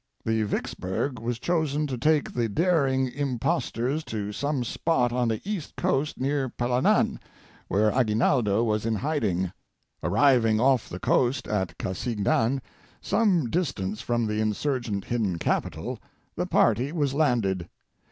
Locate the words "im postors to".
3.09-4.31